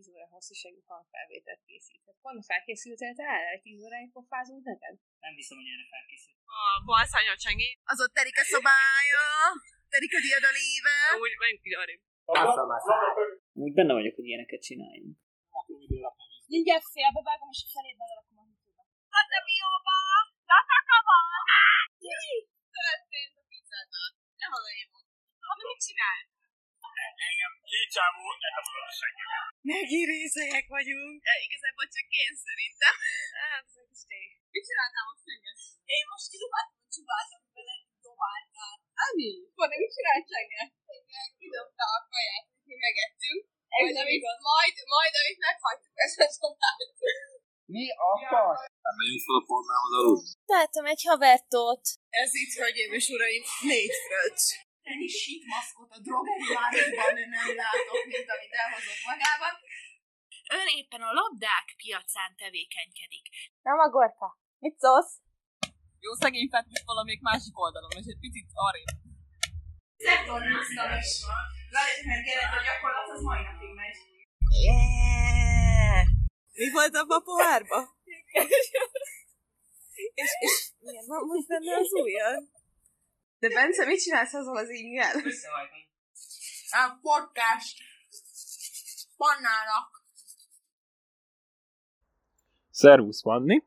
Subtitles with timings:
[0.00, 2.18] 10 óra hosszúságú hangfelvételt készített.
[2.26, 3.56] Pont felkészültél te el?
[3.60, 4.94] 10 óráig pofázunk neked?
[5.26, 6.36] Nem hiszem, hogy erre felkészült.
[6.58, 7.70] A balszányos csengi.
[7.92, 9.26] Az ott terik a szobája,
[9.94, 10.96] terik a diadaléve.
[11.22, 12.02] Úgy, menjünk így arrébb.
[13.64, 15.14] Úgy benne vagyok, hogy ilyeneket csináljunk.
[16.54, 18.82] Mindjárt félbe vágom, és a felét belerakom a hűtőbe.
[19.14, 19.98] Hát de bióba!
[20.50, 21.18] Latakaba!
[22.04, 22.24] Mi
[22.78, 24.10] történt a pizzánál?
[24.42, 25.18] Nem az én mondom.
[25.50, 26.20] Ami mit csinál?
[27.28, 28.22] Engem két csávó
[28.88, 29.44] a seggemet.
[29.70, 31.14] Megint részegek vagyunk.
[31.28, 32.94] Ja, igazából csak én szerintem.
[33.40, 34.32] Hát, ez egy tény.
[34.54, 35.56] Mit csináltál most engem?
[35.96, 38.76] Én most kidobáltam a csubát, veled dobáltál.
[39.06, 39.30] Ami?
[39.58, 40.62] Van, mit csinált csenge?
[41.00, 43.40] Igen, kidobta a kaját, amit mi megettünk.
[43.72, 46.78] Majd amit, majd, majd, amit meghagytuk, ezt a csubát.
[47.76, 48.64] Mi a fasz?
[48.86, 50.30] Nem megyünk fel a formához aludni.
[50.54, 51.84] Láttam egy havertót.
[52.22, 53.42] Ez itt, hölgyeim és uraim,
[53.72, 54.46] négy fröccs.
[54.90, 59.54] Ennyi shit maszkot a drogeriáriban nem látok, mint amit elhozott magával.
[60.58, 63.26] Ön éppen a labdák piacán tevékenykedik.
[63.66, 64.28] Nem a gorka.
[64.64, 65.12] Mit szólsz?
[66.04, 68.92] Jó, szegény fettis valamelyik másik oldalon, és egy picit arrébb.
[70.06, 71.10] Szektornáztam is.
[71.74, 73.96] Veled megjelent a gyakorlat, az mai napig megy.
[74.66, 76.04] Yeah!
[76.60, 77.78] Mi volt abban a pohárba?
[80.22, 82.42] És, és milyen van most benne az ujjad?
[83.40, 85.14] De Bence, mit csinálsz azzal az ingel?
[85.24, 85.82] Összehajtom.
[86.70, 87.76] A podcast.
[89.16, 89.88] Pannának.
[92.70, 93.64] Szervusz Vanni,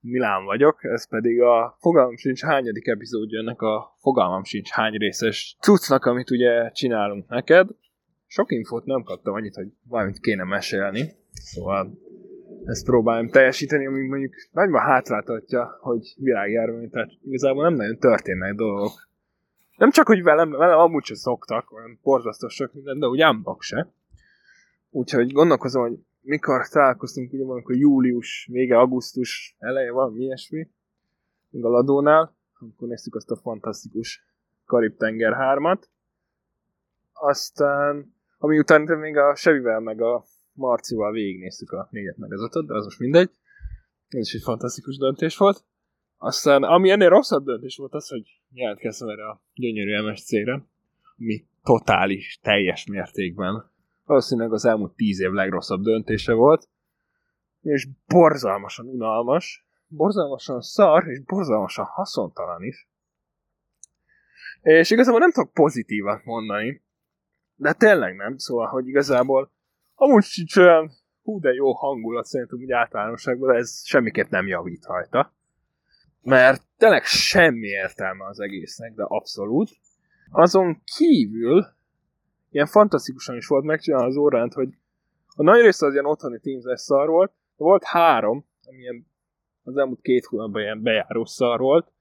[0.00, 5.56] Milán vagyok, ez pedig a Fogalmam sincs hányadik epizódja ennek a Fogalmam sincs hány részes
[5.60, 7.68] cuccnak, amit ugye csinálunk neked.
[8.26, 11.98] Sok infót nem kaptam annyit, hogy valamit kéne mesélni, szóval
[12.64, 19.12] ezt próbálom teljesíteni, ami mondjuk nagyban hátráltatja, hogy világjárvány, tehát igazából nem nagyon történnek dolgok.
[19.76, 23.62] Nem csak, hogy velem, velem amúgy se szoktak, olyan borzasztó sok minden, de úgy ámbak
[23.62, 23.92] se.
[24.90, 30.70] Úgyhogy gondolkozom, hogy mikor találkoztunk, ugye valamikor július, vége augusztus eleje, valami ilyesmi,
[31.50, 34.24] még a Ladónál, amikor néztük azt a fantasztikus
[34.64, 35.82] Karib-tenger 3-at.
[37.12, 42.66] Aztán, ami után még a Sevivel meg a Marcival végignéztük a négyet meg az ötöt,
[42.66, 43.30] de az most mindegy.
[44.08, 45.64] Ez is egy fantasztikus döntés volt.
[46.24, 50.62] Aztán, ami ennél rosszabb döntés volt az, hogy jelentkeztem erre a gyönyörű MSC-re,
[51.18, 53.72] ami totális, teljes mértékben
[54.04, 56.68] valószínűleg az elmúlt tíz év legrosszabb döntése volt,
[57.62, 62.88] és borzalmasan unalmas, borzalmasan szar, és borzalmasan haszontalan is.
[64.60, 66.82] És igazából nem tudok pozitívat mondani,
[67.54, 69.52] de tényleg nem, szóval, hogy igazából
[69.94, 70.90] amúgy sincs olyan
[71.22, 75.33] hú de jó hangulat szerintem úgy általánosságban, de ez semmiképp nem javít rajta.
[76.24, 79.70] Mert tényleg semmi értelme az egésznek, de abszolút.
[80.30, 81.66] Azon kívül
[82.50, 84.68] ilyen fantasztikusan is volt megcsinálni az óránt, hogy
[85.36, 89.06] a nagy része az ilyen otthoni teams szar volt, de volt három, ami ilyen
[89.62, 91.92] az elmúlt két hónapban ilyen bejáró szar volt,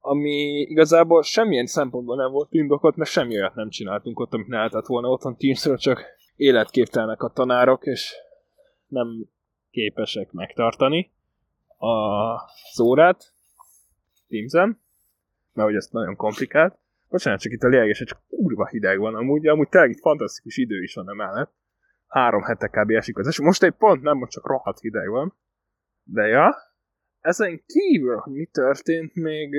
[0.00, 4.56] ami igazából semmilyen szempontból nem volt indokolt, mert semmi olyat nem csináltunk ott, amit ne
[4.56, 6.04] lehetett volna otthon teamsről, csak
[6.36, 8.14] életképtelnek a tanárok, és
[8.86, 9.08] nem
[9.70, 11.14] képesek megtartani
[11.76, 13.34] az órát
[14.28, 14.80] Teams-en,
[15.52, 16.78] mert hogy ez nagyon komplikált.
[17.08, 20.56] Bocsánat, csak itt a lényeg, és csak kurva hideg van amúgy, amúgy tényleg itt fantasztikus
[20.56, 21.52] idő is van emellett.
[22.06, 22.90] Három hete kb.
[22.90, 23.42] esik az eső.
[23.42, 25.34] Most egy pont nem, most csak rohadt hideg van.
[26.02, 26.56] De ja,
[27.20, 29.54] ezen kívül, hogy mi történt, még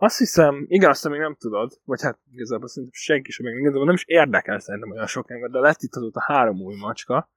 [0.00, 3.84] azt hiszem, igen, azt még nem tudod, vagy hát igazából szerintem senki sem, meg igazából
[3.84, 7.30] nem is érdekel szerintem olyan sok ember, de lett itt azóta három új macska,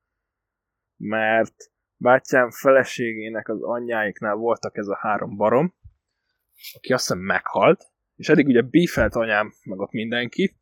[0.97, 5.75] mert bátyám feleségének az anyjáiknál voltak ez a három barom,
[6.73, 7.83] aki azt hiszem meghalt,
[8.15, 10.55] és eddig ugye beefelt anyám, meg ott mindenki,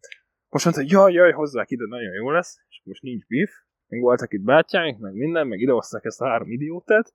[0.50, 3.51] most mondta, hogy jaj, jaj, hozzák ide, nagyon jó lesz, és most nincs beef,
[3.88, 7.13] meg voltak itt bátyáink, meg minden, meg idehozták ezt a három idiótát,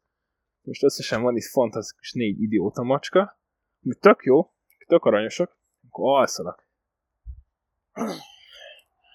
[0.60, 3.40] most összesen van itt fantasztikus négy idióta macska,
[3.82, 4.52] ami tök jó,
[4.86, 5.58] tök aranyosak,
[5.88, 6.68] akkor alszanak.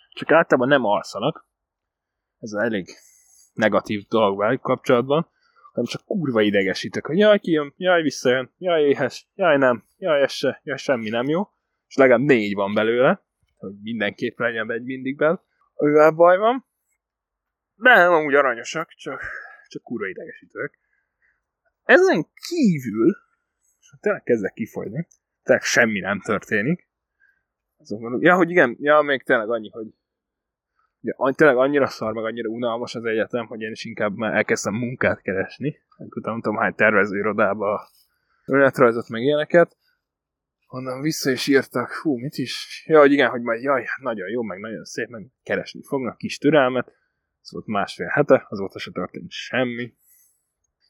[0.10, 1.48] Csak általában nem alszanak,
[2.40, 2.88] ez elég
[3.60, 5.30] negatív dolog velük kapcsolatban,
[5.74, 10.32] hanem csak kurva idegesítek, hogy jaj, kijön, jaj, visszajön, jaj, éhes, jaj, nem, jaj, ez
[10.32, 11.42] se, jaj, semmi nem jó,
[11.88, 13.24] és legalább négy van belőle,
[13.58, 16.66] hogy mindenképp legyen egy mindig bel, amivel baj van.
[17.76, 19.22] De nem amúgy aranyosak, csak,
[19.68, 20.80] csak kurva idegesítőek.
[21.84, 23.16] Ezen kívül,
[24.00, 25.08] tényleg kezdek kifolyni,
[25.44, 26.88] tényleg semmi nem történik.
[27.78, 29.88] Azon ja, hogy igen, ja, még tényleg annyi, hogy
[31.02, 34.74] ugye, tényleg annyira szar, meg annyira unalmas az egyetem, hogy én is inkább már elkezdtem
[34.74, 35.78] munkát keresni.
[35.98, 37.90] Akkor nem tudom hány tervezőirodába
[38.46, 39.78] önéletrajzot, meg ilyeneket.
[40.68, 42.84] Onnan vissza is írtak, hú, mit is?
[42.88, 46.38] Ja, hogy igen, hogy majd jaj, nagyon jó, meg nagyon szép, meg keresni fognak, kis
[46.38, 46.88] türelmet.
[47.42, 49.94] Ez volt másfél hete, azóta se történt semmi.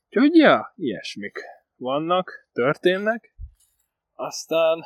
[0.09, 1.39] Úgyhogy, ja, ilyesmik
[1.75, 3.35] vannak, történnek.
[4.13, 4.83] Aztán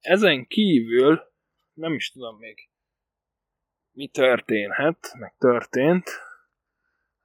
[0.00, 1.20] ezen kívül
[1.74, 2.68] nem is tudom még
[3.98, 6.08] mi történhet, meg történt.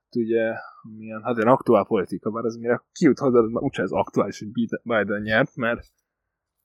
[0.03, 0.53] Hát ugye,
[0.97, 4.51] milyen, hát ilyen aktuál politika, bár ez mire kijut hozzá, már úgyse ez aktuális, hogy
[4.83, 5.85] Biden nyert, mert,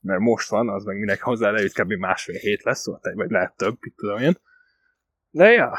[0.01, 1.93] mert most van, az meg minek hozzá lejut kb.
[1.93, 4.35] másfél hét lesz, szóval vagy lehet több, itt tudom én.
[5.31, 5.73] De ja,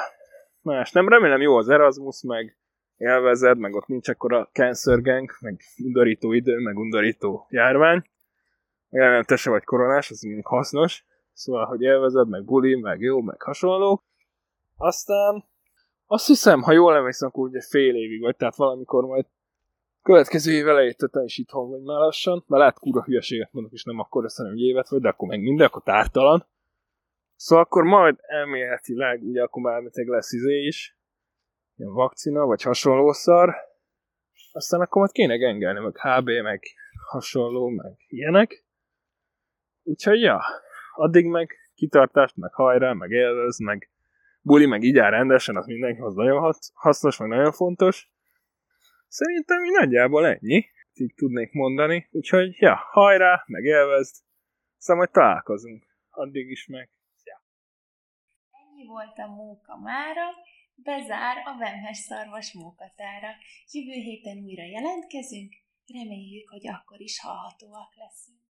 [0.62, 2.58] más nem, remélem jó az Erasmus, meg
[2.98, 8.04] élvezed, meg ott nincs akkor a cancer gang, meg undorító idő, meg undorító járvány.
[8.90, 11.06] Remélem te se vagy koronás, az mindig hasznos.
[11.34, 14.04] Szóval, hogy élvezed, meg buli, meg jó, meg hasonló.
[14.82, 15.44] Aztán
[16.06, 19.26] azt hiszem, ha jól emlékszem, akkor ugye fél évig vagy, tehát valamikor majd
[20.02, 23.84] következő év elejét te is itthon vagy már lassan, mert lehet kúra hülyeséget mondok, és
[23.84, 26.46] nem akkor össze, hogy évet vagy, de akkor meg minden, akkor tártalan.
[27.36, 30.98] Szóval akkor majd elméletileg, ugye akkor már elméletileg lesz izé is,
[31.76, 33.56] ilyen vakcina, vagy hasonló szar,
[34.52, 36.64] aztán akkor majd kéne gengelni, meg HB, meg
[37.10, 38.66] hasonló, meg ilyenek.
[39.84, 40.42] Úgyhogy ja,
[40.96, 43.90] addig meg kitartást, meg hajrá, meg élvez, meg
[44.42, 48.12] buli, meg így áll rendesen, az mindenkihoz nagyon hasznos, meg nagyon fontos.
[49.08, 52.08] Szerintem így nagyjából ennyi, így tudnék mondani.
[52.12, 54.16] Úgyhogy, ja, hajrá, meg élvezd,
[54.78, 55.88] aztán majd találkozunk.
[56.10, 56.90] Addig is meg,
[57.24, 57.44] ja.
[58.52, 60.28] Ennyi volt a móka mára,
[60.76, 63.30] bezár a Vemhes szarvas mókatára.
[63.72, 65.54] Jövő héten újra jelentkezünk,
[65.94, 68.49] reméljük, hogy akkor is hallhatóak leszünk.